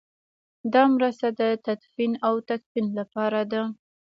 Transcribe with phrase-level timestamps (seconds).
[0.73, 3.61] دا مرسته د تدفین او تکفین لپاره ده.